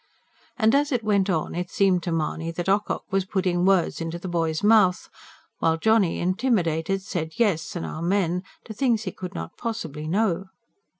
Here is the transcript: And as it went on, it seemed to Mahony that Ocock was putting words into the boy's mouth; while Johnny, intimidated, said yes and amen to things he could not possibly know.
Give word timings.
And 0.57 0.73
as 0.73 0.91
it 0.91 1.03
went 1.03 1.29
on, 1.29 1.53
it 1.53 1.69
seemed 1.69 2.01
to 2.01 2.11
Mahony 2.11 2.49
that 2.49 2.67
Ocock 2.67 3.03
was 3.11 3.23
putting 3.23 3.65
words 3.65 4.01
into 4.01 4.17
the 4.17 4.27
boy's 4.27 4.63
mouth; 4.63 5.11
while 5.59 5.77
Johnny, 5.77 6.17
intimidated, 6.17 7.03
said 7.03 7.33
yes 7.35 7.75
and 7.75 7.85
amen 7.85 8.41
to 8.65 8.73
things 8.73 9.03
he 9.03 9.11
could 9.11 9.35
not 9.35 9.57
possibly 9.57 10.07
know. 10.07 10.45